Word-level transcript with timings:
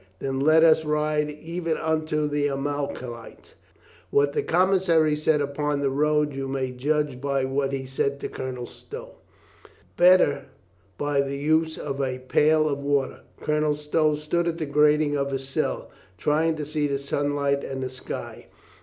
Then 0.17 0.39
let 0.39 0.63
us 0.63 0.83
ride 0.83 1.29
even 1.29 1.77
unto 1.77 2.27
the 2.27 2.47
Amalekite." 2.49 3.53
What 4.09 4.33
the 4.33 4.41
commissary 4.41 5.15
said 5.15 5.41
upon 5.41 5.79
the 5.81 5.91
road 5.91 6.33
you 6.33 6.47
may 6.47 6.71
judge 6.71 7.21
by 7.21 7.45
what 7.45 7.71
he 7.71 7.85
said 7.85 8.19
to 8.21 8.27
Colonel 8.27 8.65
Stow. 8.65 9.17
The 9.61 9.69
better 9.97 10.45
by 10.97 11.21
the 11.21 11.37
use 11.37 11.77
of 11.77 12.01
a 12.01 12.17
pail 12.17 12.67
of 12.67 12.79
water. 12.79 13.19
Colonel 13.41 13.75
Stow 13.75 14.15
stood 14.15 14.47
at 14.47 14.57
the 14.57 14.65
grating 14.65 15.15
of 15.15 15.29
his 15.29 15.47
cell, 15.47 15.91
trying 16.17 16.55
to 16.55 16.65
see 16.65 16.87
the 16.87 16.97
sunlight 16.97 17.63
and 17.63 17.83
the 17.83 17.89
sky. 17.91 18.47